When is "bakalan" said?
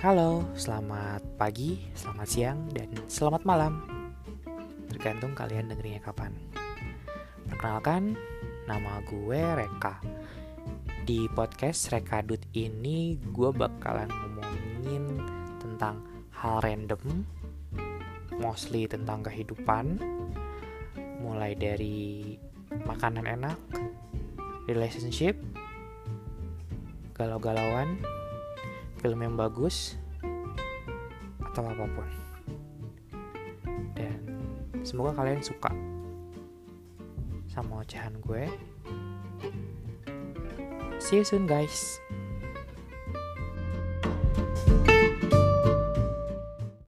13.52-14.08